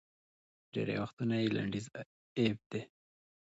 ډېری 0.73 0.95
وختونه 1.01 1.35
یې 1.41 1.47
لنډیز 1.55 1.85
اېب 2.39 2.57
دی 2.71 2.81